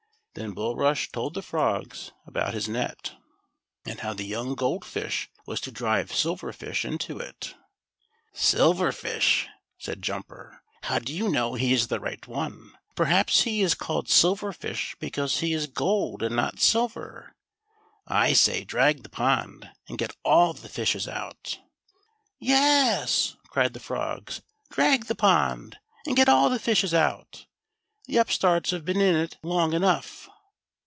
[0.33, 3.15] Then Bulrush told the frogs about his net,
[3.83, 3.95] THE SILVER FISH.
[3.97, 7.53] 39 and liow the j'oung Gold Fish was to drive Silver Fish into it.
[8.33, 12.71] "Siiver Fish," said Jumper; "how do you know he is the right one?
[12.95, 17.35] pcihaps he is called Silver Fish because he is gold, and not silver.
[18.07, 21.59] I say, drag the pond, and get all the fishes out."
[22.39, 25.77] "Yes," cried the frogs; "drag the pond,
[26.07, 27.47] and get all the fishes out.
[28.07, 30.27] The upstarts have been in it long enough."